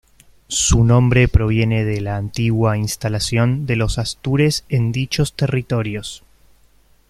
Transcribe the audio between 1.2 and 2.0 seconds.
proviene